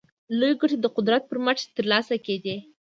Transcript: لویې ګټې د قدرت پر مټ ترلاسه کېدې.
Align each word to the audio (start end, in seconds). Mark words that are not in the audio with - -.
لویې 0.39 0.59
ګټې 0.61 0.77
د 0.81 0.85
قدرت 0.95 1.23
پر 1.29 1.37
مټ 1.45 1.57
ترلاسه 1.77 2.15
کېدې. 2.25 2.55